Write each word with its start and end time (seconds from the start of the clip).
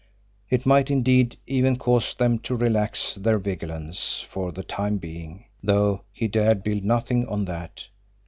It 0.49 0.65
might, 0.65 0.89
indeed, 0.89 1.37
even 1.45 1.75
cause 1.75 2.15
them 2.15 2.39
to 2.39 2.55
relax 2.55 3.13
their 3.13 3.37
vigilance 3.37 4.19
for 4.21 4.51
the 4.51 4.63
time 4.63 4.97
being 4.97 5.45
though 5.61 6.01
he 6.11 6.27
dared 6.27 6.63
build 6.63 6.83
nothing 6.83 7.27
on 7.27 7.45
that. 7.45 7.85